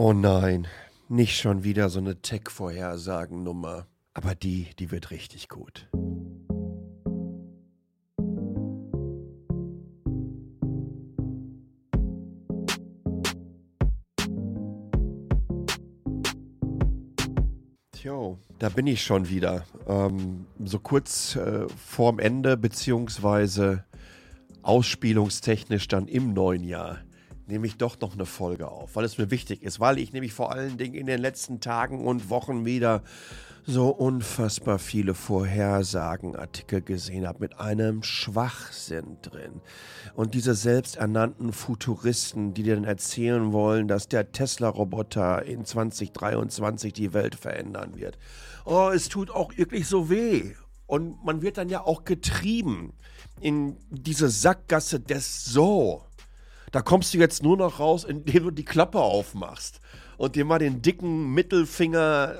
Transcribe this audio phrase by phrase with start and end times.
[0.00, 0.68] Oh nein,
[1.08, 3.88] nicht schon wieder so eine Tech-Vorhersagennummer.
[4.14, 5.88] Aber die, die wird richtig gut.
[18.00, 19.64] Jo, da bin ich schon wieder.
[19.88, 23.84] Ähm, so kurz äh, vorm Ende, beziehungsweise
[24.62, 26.98] ausspielungstechnisch dann im neuen Jahr
[27.48, 30.32] nehme ich doch noch eine Folge auf, weil es mir wichtig ist, weil ich nämlich
[30.32, 33.02] vor allen Dingen in den letzten Tagen und Wochen wieder
[33.66, 39.60] so unfassbar viele Vorhersagenartikel gesehen habe mit einem Schwachsinn drin.
[40.14, 47.12] Und diese selbsternannten Futuristen, die dir dann erzählen wollen, dass der Tesla-Roboter in 2023 die
[47.12, 48.18] Welt verändern wird.
[48.64, 50.54] Oh, es tut auch wirklich so weh.
[50.86, 52.94] Und man wird dann ja auch getrieben
[53.40, 56.07] in diese Sackgasse des So.
[56.72, 59.80] Da kommst du jetzt nur noch raus, indem du die Klappe aufmachst
[60.16, 62.36] und dir mal den dicken Mittelfinger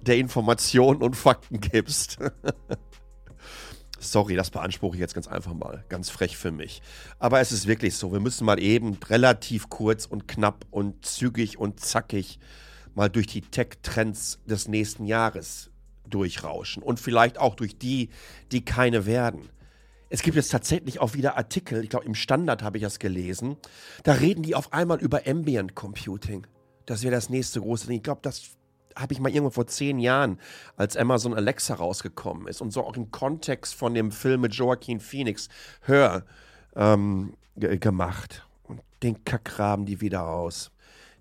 [0.00, 2.18] der Informationen und Fakten gibst.
[3.98, 5.84] Sorry, das beanspruche ich jetzt ganz einfach mal.
[5.88, 6.82] Ganz frech für mich.
[7.20, 8.12] Aber es ist wirklich so.
[8.12, 12.40] Wir müssen mal eben relativ kurz und knapp und zügig und zackig
[12.94, 15.70] mal durch die Tech-Trends des nächsten Jahres
[16.08, 16.82] durchrauschen.
[16.82, 18.10] Und vielleicht auch durch die,
[18.50, 19.48] die keine werden.
[20.12, 23.56] Es gibt jetzt tatsächlich auch wieder Artikel, ich glaube im Standard habe ich das gelesen,
[24.02, 26.46] da reden die auf einmal über Ambient Computing.
[26.84, 27.96] Das wäre das nächste große Ding.
[27.96, 28.50] Ich glaube, das
[28.94, 30.38] habe ich mal irgendwo vor zehn Jahren,
[30.76, 35.00] als Amazon Alexa rausgekommen ist und so auch im Kontext von dem Film mit Joaquin
[35.00, 35.48] Phoenix,
[35.80, 36.26] Hör,
[36.76, 38.46] ähm, gemacht.
[38.64, 40.71] Und den Kack graben die wieder aus.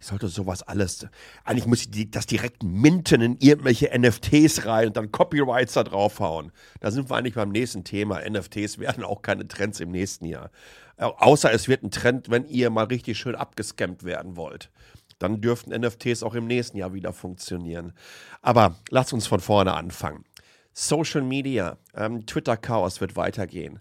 [0.01, 1.05] Ich sollte sowas alles.
[1.43, 6.51] Eigentlich muss ich das direkt minten in irgendwelche NFTs rein und dann Copyrights da draufhauen.
[6.79, 8.19] Da sind wir eigentlich beim nächsten Thema.
[8.27, 10.49] NFTs werden auch keine Trends im nächsten Jahr.
[10.97, 14.71] Außer es wird ein Trend, wenn ihr mal richtig schön abgescampt werden wollt.
[15.19, 17.93] Dann dürften NFTs auch im nächsten Jahr wieder funktionieren.
[18.41, 20.25] Aber lasst uns von vorne anfangen.
[20.73, 23.79] Social Media, ähm, Twitter-Chaos wird weitergehen.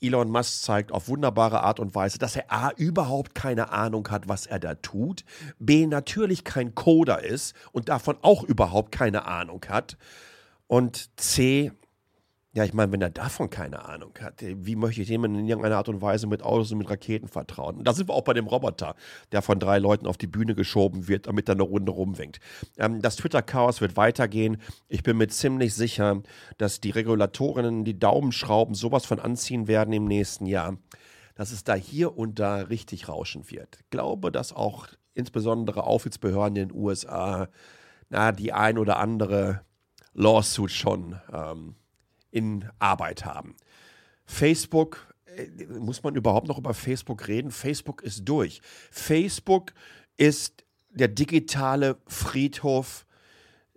[0.00, 4.28] Elon Musk zeigt auf wunderbare Art und Weise, dass er A überhaupt keine Ahnung hat,
[4.28, 5.24] was er da tut,
[5.58, 9.96] B natürlich kein Coder ist und davon auch überhaupt keine Ahnung hat
[10.66, 11.72] und C
[12.58, 15.76] ja, ich meine, wenn er davon keine Ahnung hat, wie möchte ich dem in irgendeiner
[15.76, 17.76] Art und Weise mit Autos und mit Raketen vertrauen?
[17.76, 18.96] Und da sind wir auch bei dem Roboter,
[19.30, 22.40] der von drei Leuten auf die Bühne geschoben wird, damit er eine Runde rumwinkt.
[22.76, 24.60] Ähm, das Twitter-Chaos wird weitergehen.
[24.88, 26.20] Ich bin mir ziemlich sicher,
[26.56, 30.78] dass die Regulatorinnen die Daumenschrauben sowas von anziehen werden im nächsten Jahr,
[31.36, 33.78] dass es da hier und da richtig rauschen wird.
[33.82, 37.48] Ich glaube, dass auch insbesondere Aufsichtsbehörden in den USA
[38.08, 39.60] na, die ein oder andere
[40.12, 41.76] Lawsuit schon ähm,
[42.30, 43.56] in Arbeit haben.
[44.24, 47.50] Facebook, äh, muss man überhaupt noch über Facebook reden?
[47.50, 48.60] Facebook ist durch.
[48.90, 49.72] Facebook
[50.16, 53.06] ist der digitale Friedhof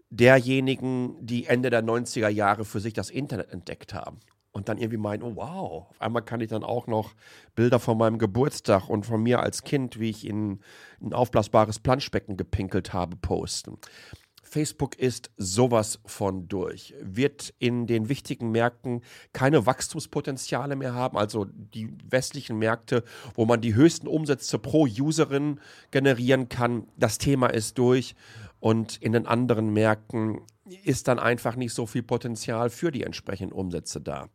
[0.10, 4.20] derjenigen, die Ende der 90er Jahre für sich das Internet entdeckt haben.
[4.54, 7.14] Und dann irgendwie meinen, oh wow, auf einmal kann ich dann auch noch
[7.56, 10.60] Bilder von meinem Geburtstag und von mir als Kind, wie ich in
[11.02, 13.78] ein aufblasbares Planschbecken gepinkelt habe, posten.
[14.52, 16.94] Facebook ist sowas von durch.
[17.02, 19.02] Wird in den wichtigen Märkten
[19.32, 25.62] keine Wachstumspotenziale mehr haben, also die westlichen Märkte, wo man die höchsten Umsätze pro Userin
[25.92, 26.90] generieren kann.
[26.98, 28.14] Das Thema ist durch.
[28.60, 30.42] Und in den anderen Märkten
[30.84, 34.28] ist dann einfach nicht so viel Potenzial für die entsprechenden Umsätze da.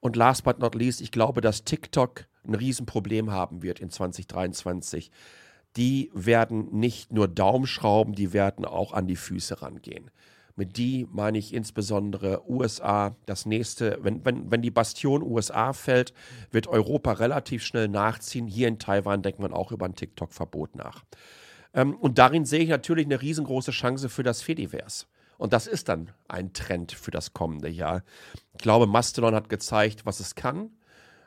[0.00, 5.12] Und last but not least, ich glaube, dass TikTok ein Riesenproblem haben wird in 2023
[5.76, 10.10] die werden nicht nur Daumenschrauben, die werden auch an die Füße rangehen.
[10.54, 13.16] Mit die meine ich insbesondere USA.
[13.24, 16.12] Das nächste, wenn, wenn, wenn die Bastion USA fällt,
[16.50, 18.46] wird Europa relativ schnell nachziehen.
[18.46, 21.04] Hier in Taiwan denkt man auch über ein TikTok-Verbot nach.
[21.72, 25.06] Ähm, und darin sehe ich natürlich eine riesengroße Chance für das Fediverse.
[25.38, 28.02] Und das ist dann ein Trend für das kommende Jahr.
[28.52, 30.70] Ich glaube, Mastodon hat gezeigt, was es kann.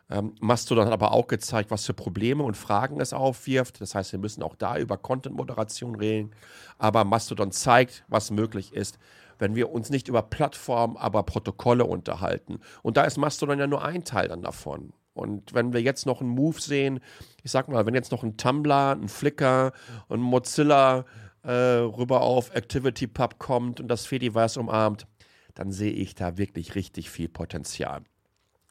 [0.10, 3.82] Ähm, Mastodon hat aber auch gezeigt, was für Probleme und Fragen es aufwirft.
[3.82, 6.32] Das heißt, wir müssen auch da über Content-Moderation reden.
[6.78, 9.00] Aber Mastodon zeigt, was möglich ist,
[9.40, 12.60] wenn wir uns nicht über Plattformen, aber Protokolle unterhalten.
[12.84, 14.94] Und da ist Mastodon ja nur ein Teil dann davon.
[15.14, 17.00] Und wenn wir jetzt noch einen Move sehen,
[17.44, 19.72] ich sag mal, wenn jetzt noch ein Tumblr, ein Flickr
[20.08, 21.06] und Mozilla
[21.44, 25.08] äh, rüber auf ActivityPub kommt und das Fediverse umarmt,
[25.54, 28.04] dann sehe ich da wirklich richtig viel Potenzial.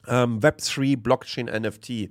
[0.07, 2.09] Ähm, Web3, Blockchain, NFT.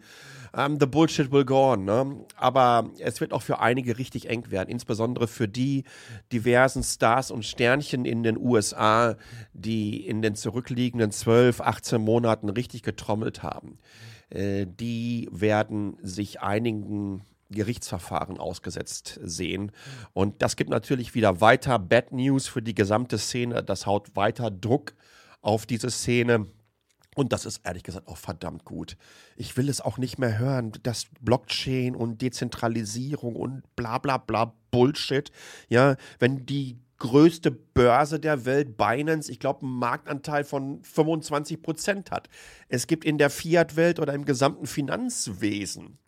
[0.57, 1.85] Ähm, the bullshit will go on.
[1.85, 2.25] Ne?
[2.37, 5.85] Aber es wird auch für einige richtig eng werden, insbesondere für die
[6.33, 9.17] diversen Stars und Sternchen in den USA,
[9.53, 13.79] die in den zurückliegenden 12, 18 Monaten richtig getrommelt haben.
[14.31, 19.73] Äh, die werden sich einigen Gerichtsverfahren ausgesetzt sehen.
[20.13, 23.63] Und das gibt natürlich wieder weiter Bad News für die gesamte Szene.
[23.63, 24.95] Das haut weiter Druck
[25.41, 26.47] auf diese Szene.
[27.15, 28.97] Und das ist ehrlich gesagt auch verdammt gut.
[29.37, 34.55] Ich will es auch nicht mehr hören, dass Blockchain und Dezentralisierung und bla bla bla
[34.71, 35.31] Bullshit.
[35.69, 42.11] Ja, wenn die größte Börse der Welt, Binance, ich glaube, einen Marktanteil von 25 Prozent
[42.11, 42.29] hat.
[42.69, 45.99] Es gibt in der Fiat-Welt oder im gesamten Finanzwesen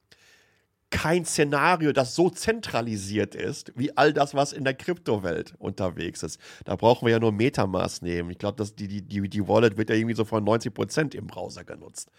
[0.90, 6.40] kein Szenario, das so zentralisiert ist, wie all das, was in der Kryptowelt unterwegs ist.
[6.64, 8.30] Da brauchen wir ja nur Metamask nehmen.
[8.30, 11.26] Ich glaube, die, die, die, die Wallet wird ja irgendwie so von 90 Prozent im
[11.26, 12.10] Browser genutzt.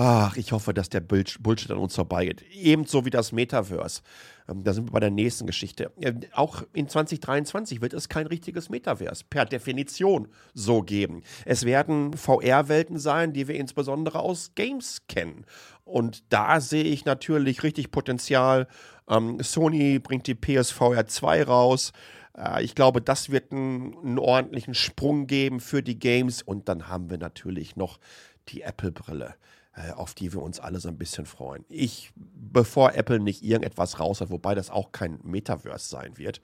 [0.00, 2.44] Ach, ich hoffe, dass der Bullshit an uns vorbeigeht.
[2.52, 4.02] Ebenso wie das Metaverse.
[4.48, 5.90] Ähm, da sind wir bei der nächsten Geschichte.
[6.34, 11.24] Auch in 2023 wird es kein richtiges Metaverse per Definition so geben.
[11.44, 15.44] Es werden VR-Welten sein, die wir insbesondere aus Games kennen.
[15.82, 18.68] Und da sehe ich natürlich richtig Potenzial.
[19.08, 21.92] Ähm, Sony bringt die PSVR 2 raus.
[22.36, 26.40] Äh, ich glaube, das wird einen, einen ordentlichen Sprung geben für die Games.
[26.40, 27.98] Und dann haben wir natürlich noch
[28.46, 29.34] die Apple-Brille.
[29.78, 31.64] Äh, auf die wir uns alle so ein bisschen freuen.
[31.68, 36.40] Ich, bevor Apple nicht irgendetwas raus hat, wobei das auch kein Metaverse sein wird,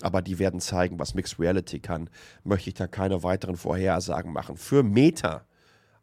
[0.00, 2.08] aber die werden zeigen, was Mixed Reality kann,
[2.44, 4.56] möchte ich da keine weiteren Vorhersagen machen.
[4.56, 5.44] Für Meta,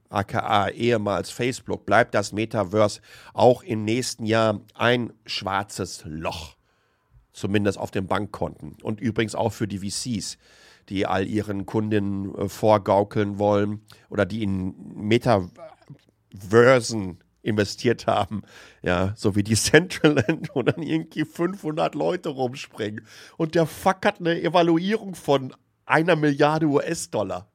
[0.10, 3.02] aka ehemals Facebook, bleibt das Metaverse
[3.34, 6.56] auch im nächsten Jahr ein schwarzes Loch.
[7.34, 8.78] Zumindest auf den Bankkonten.
[8.84, 10.38] Und übrigens auch für die VCs
[10.90, 15.50] die all ihren Kundinnen äh, vorgaukeln wollen oder die in Meta
[16.36, 18.42] Versen investiert haben,
[18.82, 23.06] ja, so wie die Central End, wo dann irgendwie 500 Leute rumspringen.
[23.38, 25.54] Und der Fuck hat eine Evaluierung von
[25.86, 27.52] einer Milliarde US-Dollar.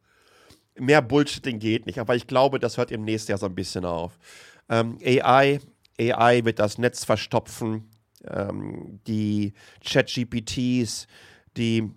[0.79, 3.85] Mehr Bullshitting geht nicht, aber ich glaube, das hört im nächsten Jahr so ein bisschen
[3.85, 4.19] auf.
[4.69, 5.61] Ähm, AI,
[5.99, 7.91] AI wird das Netz verstopfen.
[8.25, 11.09] Ähm, die Chat-GPTs,
[11.57, 11.91] die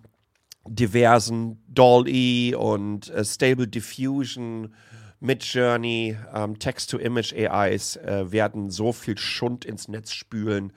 [0.66, 4.74] diversen DAL-E und äh, Stable Diffusion
[5.24, 10.72] Midjourney, ähm, Text-to-Image-AIs äh, werden so viel Schund ins Netz spülen.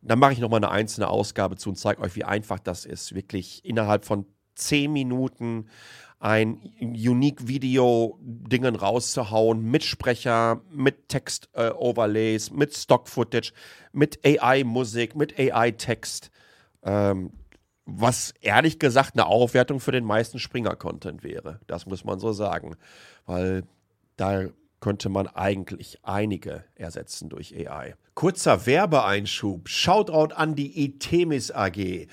[0.00, 3.14] Da mache ich nochmal eine einzelne Ausgabe zu und zeige euch, wie einfach das ist,
[3.14, 4.24] wirklich innerhalb von
[4.54, 5.68] zehn Minuten
[6.20, 13.52] ein Unique-Video-Dingen rauszuhauen mit Sprecher, mit Text-Overlays, äh, mit Stock-Footage,
[13.92, 16.30] mit AI-Musik, mit AI-Text.
[16.82, 17.32] Ähm,
[17.84, 21.60] was ehrlich gesagt eine Aufwertung für den meisten Springer-Content wäre.
[21.66, 22.76] Das muss man so sagen.
[23.26, 23.64] Weil
[24.22, 24.44] da
[24.78, 27.96] könnte man eigentlich einige ersetzen durch AI.
[28.14, 29.68] Kurzer Werbeeinschub.
[29.68, 32.06] Shoutout an die Itemis AG.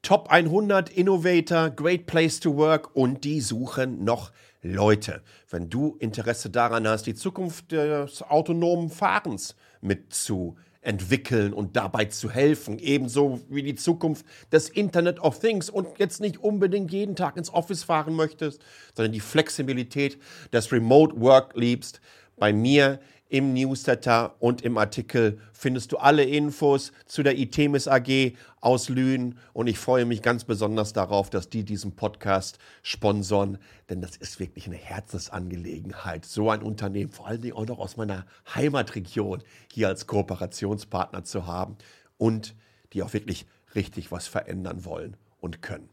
[0.00, 5.20] Top 100 Innovator, Great Place to Work und die suchen noch Leute.
[5.50, 12.30] Wenn du Interesse daran hast, die Zukunft des autonomen Fahrens mitzuentwickeln, entwickeln und dabei zu
[12.30, 12.78] helfen.
[12.78, 17.52] Ebenso wie die Zukunft des Internet of Things und jetzt nicht unbedingt jeden Tag ins
[17.52, 18.62] Office fahren möchtest,
[18.94, 20.18] sondern die Flexibilität
[20.52, 22.00] des Remote Work liebst.
[22.36, 23.00] Bei mir
[23.30, 29.38] im Newsletter und im Artikel findest du alle Infos zu der ITEMIS AG aus Lünen
[29.52, 34.40] und ich freue mich ganz besonders darauf, dass die diesen Podcast sponsoren, denn das ist
[34.40, 39.86] wirklich eine Herzensangelegenheit, so ein Unternehmen, vor allen Dingen auch noch aus meiner Heimatregion, hier
[39.86, 41.76] als Kooperationspartner zu haben
[42.18, 42.56] und
[42.92, 43.46] die auch wirklich
[43.76, 45.88] richtig was verändern wollen und können.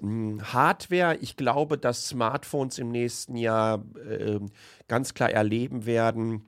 [0.00, 4.38] Hm, Hardware, ich glaube, dass Smartphones im nächsten Jahr äh,
[4.86, 6.44] ganz klar erleben werden,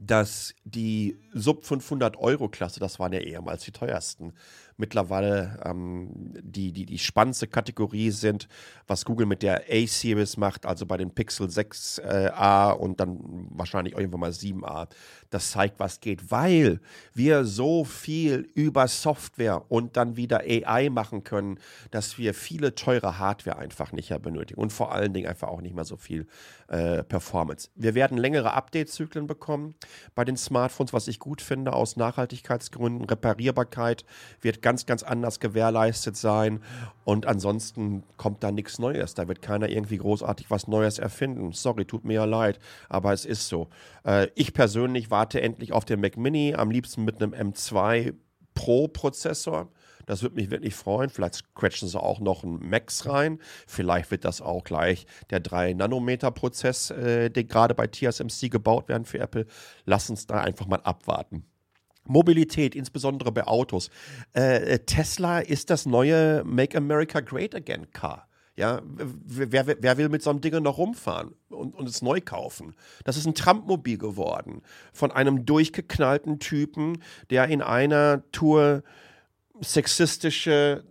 [0.00, 4.34] dass die Sub 500 Euro Klasse, das waren ja ehemals die teuersten,
[4.78, 8.48] mittlerweile ähm, die, die, die spannendste Kategorie sind,
[8.86, 13.18] was Google mit der A-Series macht, also bei den Pixel 6a äh, und dann
[13.50, 14.88] wahrscheinlich irgendwann mal 7a.
[15.30, 16.80] Das zeigt, was geht, weil
[17.12, 21.58] wir so viel über Software und dann wieder AI machen können,
[21.90, 25.60] dass wir viele teure Hardware einfach nicht mehr benötigen und vor allen Dingen einfach auch
[25.60, 26.26] nicht mehr so viel
[26.68, 27.70] äh, Performance.
[27.74, 29.74] Wir werden längere Update-Zyklen bekommen
[30.14, 33.06] bei den Smartphones, was ich gut finde aus Nachhaltigkeitsgründen.
[33.06, 34.04] Reparierbarkeit
[34.40, 36.60] wird ganz, ganz anders gewährleistet sein.
[37.04, 39.14] Und ansonsten kommt da nichts Neues.
[39.14, 41.52] Da wird keiner irgendwie großartig was Neues erfinden.
[41.52, 42.58] Sorry, tut mir ja leid,
[42.88, 43.68] aber es ist so.
[44.04, 48.14] Äh, ich persönlich warte endlich auf den Mac Mini, am liebsten mit einem M2
[48.54, 49.68] Pro-Prozessor.
[50.06, 51.10] Das würde mich wirklich freuen.
[51.10, 53.38] Vielleicht scratchen sie auch noch einen Max rein.
[53.66, 59.18] Vielleicht wird das auch gleich der 3-Nanometer-Prozess, äh, der gerade bei TSMC gebaut werden für
[59.18, 59.46] Apple.
[59.84, 61.44] Lass uns da einfach mal abwarten.
[62.08, 63.90] Mobilität, insbesondere bei Autos.
[64.32, 68.28] Äh, Tesla ist das neue Make America Great Again Car.
[68.56, 72.74] Ja, wer, wer, will mit so einem Ding noch rumfahren und, und es neu kaufen?
[73.04, 74.62] Das ist ein Trump-Mobil geworden.
[74.92, 77.00] Von einem durchgeknallten Typen,
[77.30, 78.82] der in einer Tour
[79.60, 80.82] sexistische,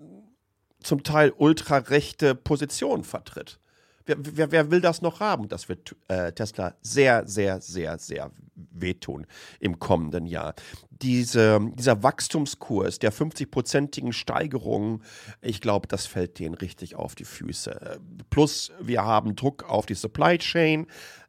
[0.81, 3.59] zum Teil ultrarechte Positionen vertritt.
[4.07, 5.49] Wer, wer, wer, will das noch haben?
[5.49, 9.27] Das wird äh, Tesla sehr, sehr, sehr, sehr wehtun
[9.59, 10.55] im kommenden Jahr.
[10.89, 15.03] Diese, dieser Wachstumskurs der 50-prozentigen Steigerung,
[15.41, 17.99] ich glaube, das fällt denen richtig auf die Füße.
[18.29, 20.87] Plus, wir haben Druck auf die Supply Chain.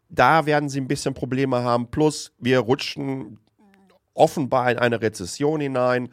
[0.09, 1.91] Da werden sie ein bisschen Probleme haben.
[1.91, 3.39] Plus, wir rutschen
[4.15, 6.11] offenbar in eine Rezession hinein.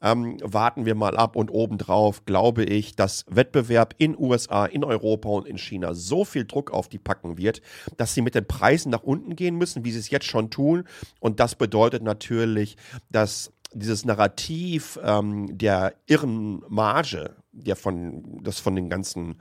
[0.00, 5.28] Ähm, warten wir mal ab und obendrauf glaube ich, dass Wettbewerb in USA, in Europa
[5.28, 7.62] und in China so viel Druck auf die packen wird,
[7.96, 10.84] dass sie mit den Preisen nach unten gehen müssen, wie sie es jetzt schon tun.
[11.18, 12.76] Und das bedeutet natürlich,
[13.10, 19.40] dass dieses Narrativ ähm, der irren Marge, der von, das von den ganzen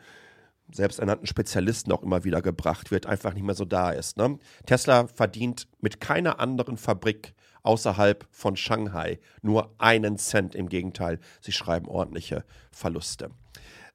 [0.71, 4.17] selbsternannten Spezialisten auch immer wieder gebracht wird, einfach nicht mehr so da ist.
[4.17, 4.37] Ne?
[4.65, 7.33] Tesla verdient mit keiner anderen Fabrik
[7.63, 10.55] außerhalb von Shanghai nur einen Cent.
[10.55, 13.31] Im Gegenteil, sie schreiben ordentliche Verluste.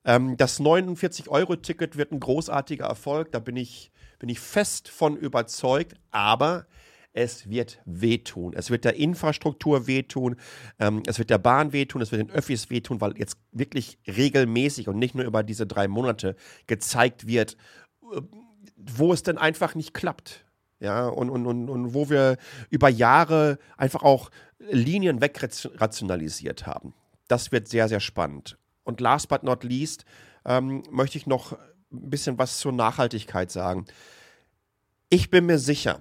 [0.05, 5.95] Ähm, das 49-Euro-Ticket wird ein großartiger Erfolg, da bin ich, bin ich fest von überzeugt,
[6.11, 6.67] aber
[7.13, 8.55] es wird wehtun.
[8.55, 10.37] Es wird der Infrastruktur wehtun,
[10.79, 14.89] ähm, es wird der Bahn wehtun, es wird den Öffis wehtun, weil jetzt wirklich regelmäßig
[14.89, 17.57] und nicht nur über diese drei Monate gezeigt wird,
[18.13, 18.23] äh,
[18.77, 20.45] wo es denn einfach nicht klappt
[20.83, 22.37] ja, und, und, und, und wo wir
[22.69, 26.93] über Jahre einfach auch Linien wegrationalisiert haben.
[27.29, 28.59] Das wird sehr, sehr spannend.
[28.83, 30.05] Und last but not least
[30.45, 31.53] ähm, möchte ich noch
[31.93, 33.87] ein bisschen was zur Nachhaltigkeit sagen.
[35.09, 36.01] Ich bin mir sicher,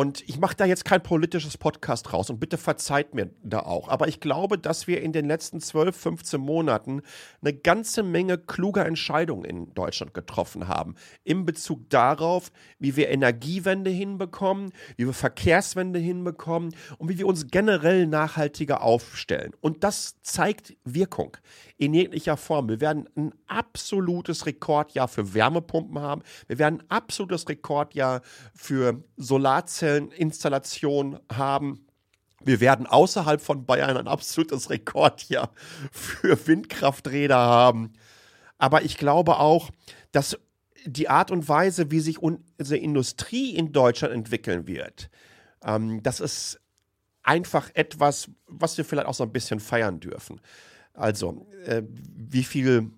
[0.00, 3.88] und ich mache da jetzt kein politisches Podcast raus und bitte verzeiht mir da auch.
[3.88, 7.02] Aber ich glaube, dass wir in den letzten 12, 15 Monaten
[7.42, 10.94] eine ganze Menge kluger Entscheidungen in Deutschland getroffen haben.
[11.22, 17.48] In Bezug darauf, wie wir Energiewende hinbekommen, wie wir Verkehrswende hinbekommen und wie wir uns
[17.48, 19.52] generell nachhaltiger aufstellen.
[19.60, 21.36] Und das zeigt Wirkung
[21.76, 22.70] in jeglicher Form.
[22.70, 26.22] Wir werden ein absolutes Rekordjahr für Wärmepumpen haben.
[26.46, 28.22] Wir werden ein absolutes Rekordjahr
[28.54, 29.04] für
[29.90, 31.86] Solarzelleninstallationen haben.
[32.42, 35.50] Wir werden außerhalb von Bayern ein absolutes Rekordjahr
[35.92, 37.92] für Windkrafträder haben.
[38.58, 39.70] Aber ich glaube auch,
[40.12, 40.38] dass
[40.86, 45.10] die Art und Weise, wie sich unsere Industrie in Deutschland entwickeln wird,
[45.62, 46.60] ähm, das ist
[47.22, 50.40] einfach etwas, was wir vielleicht auch so ein bisschen feiern dürfen.
[50.94, 52.90] Also, äh, wie viel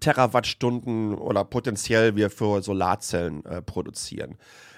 [0.00, 4.36] Terawattstunden oder potenziell wir für Solarzellen äh, produzieren.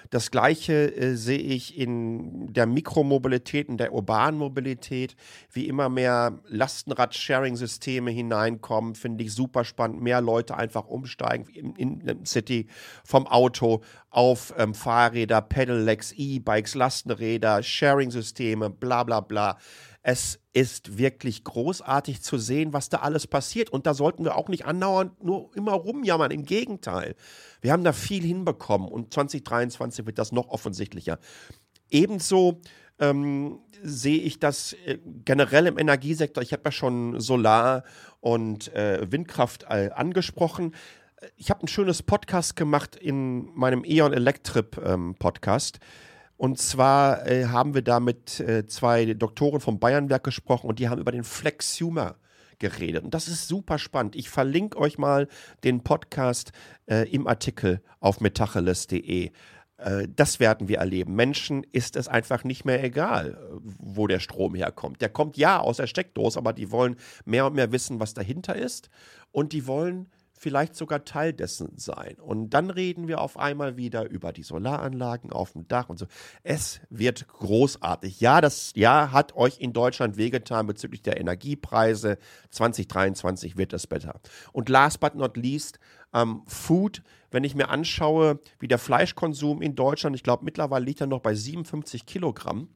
[0.09, 5.15] Das gleiche äh, sehe ich in der Mikromobilität, in der urbanen Mobilität,
[5.51, 10.01] wie immer mehr Lastenrad-Sharing-Systeme hineinkommen, finde ich super spannend.
[10.01, 12.67] Mehr Leute einfach umsteigen in, in, City
[13.03, 19.57] vom Auto auf ähm, Fahrräder, Pedelecs, E-Bikes, Lastenräder, Sharing-Systeme, bla bla bla.
[20.01, 23.69] Es ist wirklich großartig zu sehen, was da alles passiert.
[23.69, 26.31] Und da sollten wir auch nicht andauernd nur immer rumjammern.
[26.31, 27.15] Im Gegenteil.
[27.61, 31.19] Wir haben da viel hinbekommen und 2023 wird das noch offensichtlicher.
[31.89, 32.61] Ebenso
[32.99, 36.43] ähm, sehe ich das äh, generell im Energiesektor.
[36.43, 37.83] Ich habe ja schon Solar
[38.19, 40.75] und äh, Windkraft äh, angesprochen.
[41.35, 45.79] Ich habe ein schönes Podcast gemacht in meinem E.ON Electrip ähm, Podcast
[46.39, 50.87] und zwar äh, haben wir da mit äh, zwei Doktoren vom Bayernwerk gesprochen und die
[50.87, 52.15] haben über den Flexhumer
[52.59, 53.03] geredet.
[53.03, 54.15] Und das ist super spannend.
[54.15, 55.27] Ich verlinke euch mal
[55.65, 56.53] den Podcast
[56.89, 59.31] äh, im Artikel auf metacheles.de.
[59.79, 61.13] Äh, das werden wir erleben.
[61.13, 65.01] Menschen ist es einfach nicht mehr egal, wo der Strom herkommt.
[65.01, 68.55] Der kommt ja aus der Steckdose, aber die wollen mehr und mehr wissen, was dahinter
[68.55, 68.89] ist.
[69.33, 70.07] Und die wollen
[70.39, 72.15] vielleicht sogar Teil dessen sein.
[72.17, 76.05] Und dann reden wir auf einmal wieder über die Solaranlagen auf dem Dach und so.
[76.43, 78.21] Es wird großartig.
[78.21, 82.17] Ja, das Jahr hat euch in Deutschland wehgetan bezüglich der Energiepreise.
[82.51, 84.21] 2023 wird es besser.
[84.53, 85.77] Und last but not least,
[86.13, 87.03] ähm, Food.
[87.31, 91.19] Wenn ich mir anschaue, wie der Fleischkonsum in Deutschland, ich glaube mittlerweile liegt er noch
[91.19, 92.69] bei 57 Kilogramm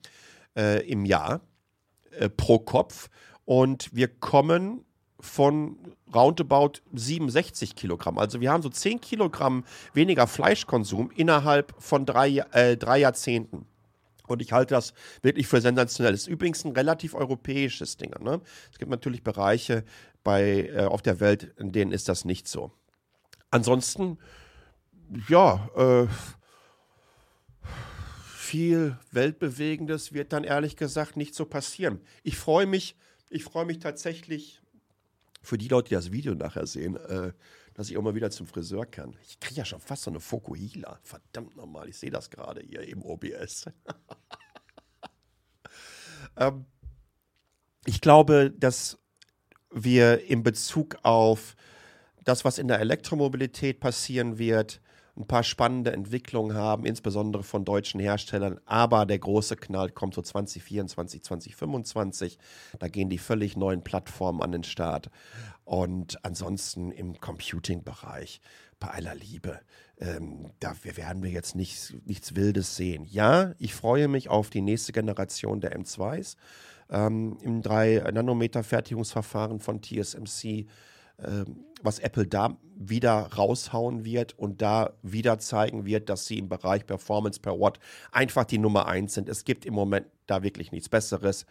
[0.58, 1.40] äh, im Jahr
[2.12, 3.10] äh, pro Kopf.
[3.46, 4.84] Und wir kommen
[5.24, 5.78] von
[6.14, 8.18] roundabout 67 Kilogramm.
[8.18, 9.64] Also wir haben so 10 Kilogramm
[9.94, 13.66] weniger Fleischkonsum innerhalb von drei, äh, drei Jahrzehnten.
[14.28, 16.12] Und ich halte das wirklich für sensationell.
[16.12, 18.14] Das ist übrigens ein relativ europäisches Ding.
[18.20, 18.42] Ne?
[18.72, 19.86] Es gibt natürlich Bereiche
[20.24, 22.72] bei, äh, auf der Welt, in denen ist das nicht so.
[23.50, 24.18] Ansonsten,
[25.30, 26.08] ja, äh,
[28.36, 32.02] viel Weltbewegendes wird dann ehrlich gesagt nicht so passieren.
[32.24, 32.96] Ich freue mich,
[33.30, 34.63] ich freue mich tatsächlich
[35.44, 37.34] für die Leute, die das Video nachher sehen, äh,
[37.74, 39.16] dass ich auch mal wieder zum Friseur kann.
[39.28, 41.00] Ich kriege ja schon fast so eine Fokuhila.
[41.04, 43.66] Verdammt nochmal, ich sehe das gerade hier im OBS.
[46.38, 46.66] ähm,
[47.86, 48.98] ich glaube, dass
[49.70, 51.56] wir in Bezug auf
[52.24, 54.80] das, was in der Elektromobilität passieren wird,
[55.16, 58.60] ein paar spannende Entwicklungen haben, insbesondere von deutschen Herstellern.
[58.66, 62.40] Aber der große Knall kommt so 2024, 2025.
[62.80, 65.12] Da gehen die völlig neuen Plattformen an den Start.
[65.66, 68.42] Und ansonsten im Computing-Bereich,
[68.80, 69.60] bei aller Liebe,
[70.00, 73.06] ähm, da werden wir jetzt nicht, nichts Wildes sehen.
[73.06, 76.36] Ja, ich freue mich auf die nächste Generation der M2s
[76.90, 80.68] ähm, im 3-Nanometer-Fertigungsverfahren von TSMC
[81.84, 86.86] was Apple da wieder raushauen wird und da wieder zeigen wird, dass sie im Bereich
[86.86, 87.80] Performance per Watt
[88.12, 89.30] einfach die Nummer eins sind.
[89.30, 91.46] Es gibt im Moment da wirklich nichts Besseres.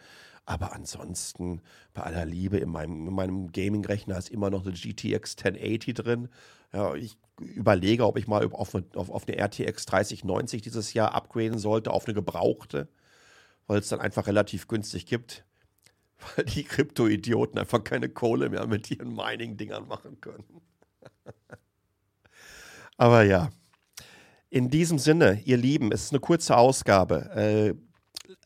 [0.45, 1.61] Aber ansonsten,
[1.93, 6.29] bei aller Liebe, in meinem, in meinem Gaming-Rechner ist immer noch eine GTX 1080 drin.
[6.73, 11.59] Ja, ich überlege, ob ich mal auf auf, auf eine RTX 3090 dieses Jahr upgraden
[11.59, 12.89] sollte, auf eine gebrauchte,
[13.67, 15.45] weil es dann einfach relativ günstig gibt
[16.35, 20.61] weil die Krypto-Idioten einfach keine Kohle mehr mit ihren Mining-Dingern machen können.
[22.97, 23.51] Aber ja,
[24.49, 27.31] in diesem Sinne, ihr Lieben, es ist eine kurze Ausgabe.
[27.35, 27.73] Äh,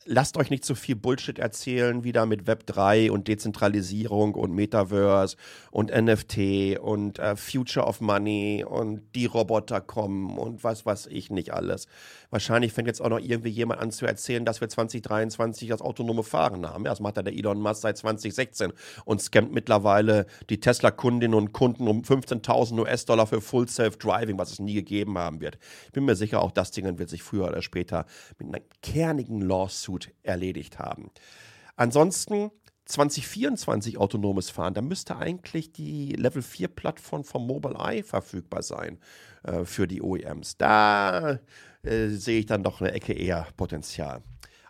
[0.08, 5.36] lasst euch nicht so viel Bullshit erzählen, wieder mit Web 3 und Dezentralisierung und Metaverse
[5.70, 11.30] und NFT und äh, Future of Money und die Roboter kommen und was weiß ich
[11.30, 11.86] nicht alles.
[12.30, 16.22] Wahrscheinlich fängt jetzt auch noch irgendwie jemand an zu erzählen, dass wir 2023 das autonome
[16.22, 16.84] Fahren haben.
[16.84, 18.72] Ja, das macht ja der Elon Musk seit 2016
[19.04, 24.58] und scammt mittlerweile die Tesla-Kundinnen und Kunden um 15.000 US-Dollar für Full Self-Driving, was es
[24.58, 25.58] nie gegeben haben wird.
[25.86, 28.06] Ich bin mir sicher, auch das Ding wird sich früher oder später
[28.38, 31.10] mit einer kernigen Lawsuit erledigt haben.
[31.76, 32.50] Ansonsten
[32.86, 38.98] 2024 autonomes Fahren, da müsste eigentlich die Level 4 Plattform vom Mobileye verfügbar sein
[39.42, 40.56] äh, für die OEMs.
[40.56, 41.38] Da
[41.82, 44.22] äh, sehe ich dann doch eine Ecke eher Potenzial.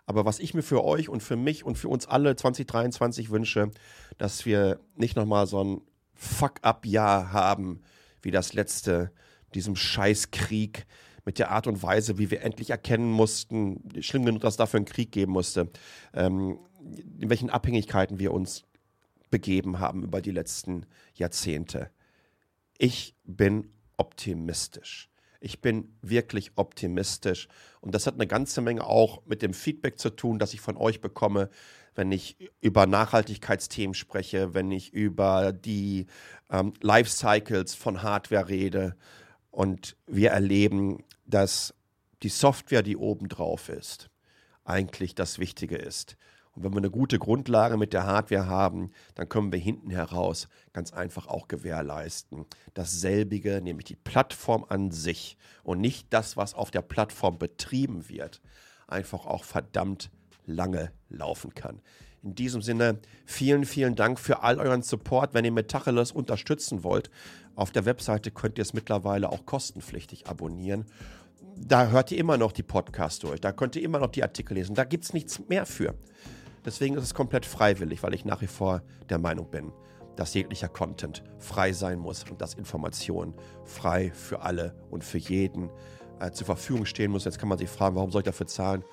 [0.05, 3.71] Aber was ich mir für euch und für mich und für uns alle 2023 wünsche,
[4.17, 5.81] dass wir nicht nochmal so ein
[6.15, 7.81] Fuck-up-Jahr haben
[8.21, 9.11] wie das letzte,
[9.53, 10.85] diesem Scheißkrieg
[11.25, 14.77] mit der Art und Weise, wie wir endlich erkennen mussten, schlimm genug, dass es dafür
[14.77, 15.69] einen Krieg geben musste,
[16.13, 16.59] ähm,
[17.19, 18.63] in welchen Abhängigkeiten wir uns
[19.29, 21.89] begeben haben über die letzten Jahrzehnte.
[22.77, 25.09] Ich bin optimistisch.
[25.41, 27.47] Ich bin wirklich optimistisch.
[27.81, 30.75] Und das hat eine ganze Menge auch mit dem Feedback zu tun, das ich von
[30.75, 31.49] euch bekomme,
[31.95, 36.07] wenn ich über Nachhaltigkeitsthemen spreche, wenn ich über die
[36.49, 38.95] ähm, Lifecycles von Hardware rede.
[39.59, 41.73] Und wir erleben, dass
[42.23, 44.09] die Software, die oben drauf ist,
[44.63, 46.15] eigentlich das Wichtige ist.
[46.55, 50.47] Und wenn wir eine gute Grundlage mit der Hardware haben, dann können wir hinten heraus
[50.71, 52.45] ganz einfach auch gewährleisten.
[52.73, 58.39] Dasselbige, nämlich die Plattform an sich und nicht das, was auf der Plattform betrieben wird,
[58.87, 60.09] einfach auch verdammt
[60.45, 61.81] lange laufen kann.
[62.21, 65.33] In diesem Sinne, vielen, vielen Dank für all euren Support.
[65.33, 67.09] Wenn ihr Metacheles unterstützen wollt,
[67.59, 70.85] auf der Webseite könnt ihr es mittlerweile auch kostenpflichtig abonnieren.
[71.57, 74.53] Da hört ihr immer noch die Podcasts durch, da könnt ihr immer noch die Artikel
[74.53, 74.75] lesen.
[74.75, 75.93] Da gibt es nichts mehr für.
[76.65, 79.71] Deswegen ist es komplett freiwillig, weil ich nach wie vor der Meinung bin,
[80.15, 83.33] dass jeglicher Content frei sein muss und dass Informationen
[83.65, 85.69] frei für alle und für jeden
[86.19, 87.25] äh, zur Verfügung stehen muss.
[87.25, 88.83] Jetzt kann man sich fragen, warum soll ich dafür zahlen?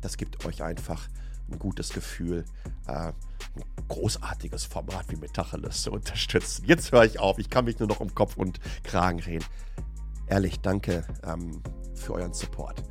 [0.00, 1.08] Das gibt euch einfach
[1.54, 2.44] ein gutes Gefühl,
[2.86, 3.14] äh, ein
[3.88, 6.64] großartiges Format wie Metacheles zu unterstützen.
[6.66, 9.44] Jetzt höre ich auf, ich kann mich nur noch um Kopf und Kragen reden.
[10.26, 11.62] Ehrlich, danke ähm,
[11.94, 12.82] für euren Support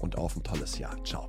[0.00, 1.02] und auf ein tolles Jahr.
[1.04, 1.26] Ciao.